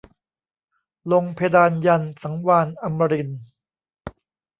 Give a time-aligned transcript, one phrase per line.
[1.11, 3.43] ลงเพดานยันต์สังวาลอัมรินทร์